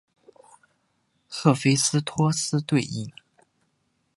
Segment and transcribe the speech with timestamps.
[1.29, 3.11] 赫菲斯托斯对应。